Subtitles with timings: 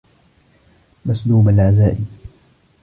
[1.05, 1.97] مَسْلُوبَ الْعَزَاءِ